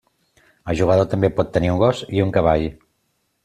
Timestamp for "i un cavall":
2.21-2.69